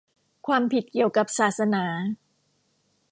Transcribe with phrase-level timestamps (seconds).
[0.47, 1.85] ความผิดเกี่ยวกับศาสนา